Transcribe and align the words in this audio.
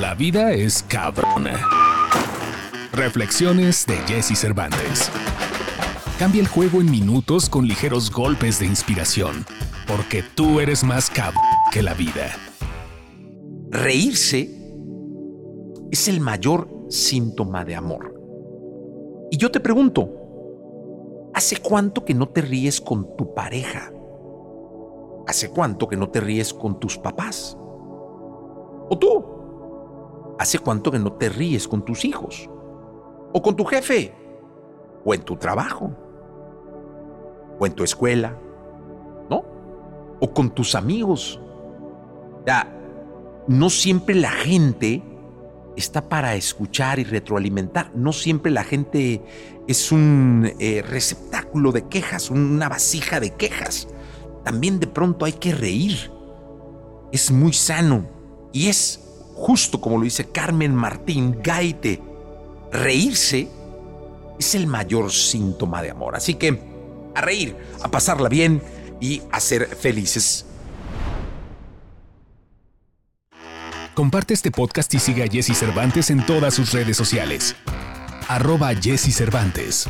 La 0.00 0.12
vida 0.14 0.52
es 0.52 0.82
cabrona. 0.82 1.68
Reflexiones 2.92 3.86
de 3.86 3.94
Jesse 4.08 4.36
Cervantes. 4.36 5.08
Cambia 6.18 6.40
el 6.40 6.48
juego 6.48 6.80
en 6.80 6.90
minutos 6.90 7.48
con 7.48 7.68
ligeros 7.68 8.10
golpes 8.10 8.58
de 8.58 8.66
inspiración, 8.66 9.46
porque 9.86 10.24
tú 10.34 10.58
eres 10.58 10.82
más 10.82 11.08
cabrón 11.08 11.44
que 11.70 11.80
la 11.80 11.94
vida. 11.94 12.26
Reírse 13.70 14.50
es 15.92 16.08
el 16.08 16.18
mayor 16.20 16.68
síntoma 16.88 17.64
de 17.64 17.76
amor. 17.76 18.20
Y 19.30 19.36
yo 19.36 19.52
te 19.52 19.60
pregunto, 19.60 20.10
¿hace 21.34 21.58
cuánto 21.58 22.04
que 22.04 22.14
no 22.14 22.28
te 22.30 22.40
ríes 22.40 22.80
con 22.80 23.16
tu 23.16 23.32
pareja? 23.32 23.92
¿Hace 25.28 25.50
cuánto 25.50 25.86
que 25.86 25.96
no 25.96 26.10
te 26.10 26.18
ríes 26.18 26.52
con 26.52 26.80
tus 26.80 26.98
papás? 26.98 27.56
¿O 28.90 28.98
tú? 29.00 29.33
¿Hace 30.38 30.58
cuánto 30.58 30.90
que 30.90 30.98
no 30.98 31.12
te 31.12 31.28
ríes 31.28 31.68
con 31.68 31.84
tus 31.84 32.04
hijos? 32.04 32.48
¿O 33.32 33.42
con 33.42 33.56
tu 33.56 33.64
jefe? 33.64 34.14
¿O 35.04 35.14
en 35.14 35.22
tu 35.22 35.36
trabajo? 35.36 35.90
¿O 37.58 37.66
en 37.66 37.72
tu 37.72 37.84
escuela? 37.84 38.36
¿No? 39.30 39.44
¿O 40.20 40.32
con 40.32 40.50
tus 40.50 40.74
amigos? 40.74 41.40
Ya, 42.46 42.72
no 43.46 43.70
siempre 43.70 44.14
la 44.14 44.30
gente 44.30 45.02
está 45.76 46.08
para 46.08 46.34
escuchar 46.34 46.98
y 46.98 47.04
retroalimentar. 47.04 47.90
No 47.94 48.12
siempre 48.12 48.50
la 48.50 48.64
gente 48.64 49.22
es 49.66 49.92
un 49.92 50.52
eh, 50.58 50.82
receptáculo 50.82 51.72
de 51.72 51.88
quejas, 51.88 52.30
una 52.30 52.68
vasija 52.68 53.20
de 53.20 53.30
quejas. 53.30 53.88
También 54.44 54.80
de 54.80 54.86
pronto 54.86 55.24
hay 55.24 55.32
que 55.32 55.54
reír. 55.54 56.10
Es 57.12 57.30
muy 57.30 57.52
sano 57.52 58.06
y 58.52 58.68
es 58.68 59.03
justo 59.34 59.80
como 59.80 59.98
lo 59.98 60.04
dice 60.04 60.30
Carmen 60.30 60.74
Martín 60.74 61.38
Gaite. 61.42 62.00
Reírse 62.72 63.48
es 64.38 64.54
el 64.54 64.66
mayor 64.66 65.12
síntoma 65.12 65.82
de 65.82 65.90
amor. 65.90 66.16
Así 66.16 66.34
que 66.34 66.60
a 67.14 67.20
reír, 67.20 67.56
a 67.82 67.88
pasarla 67.88 68.28
bien 68.28 68.62
y 69.00 69.22
a 69.30 69.40
ser 69.40 69.66
felices. 69.66 70.46
Comparte 73.94 74.34
este 74.34 74.50
podcast 74.50 74.92
y 74.94 74.98
sigue 74.98 75.22
a 75.22 75.28
Jesse 75.28 75.56
Cervantes 75.56 76.10
en 76.10 76.26
todas 76.26 76.54
sus 76.54 76.72
redes 76.72 76.96
sociales. 76.96 77.54
Arroba 78.28 78.74
Jesse 78.74 79.14
Cervantes. 79.14 79.86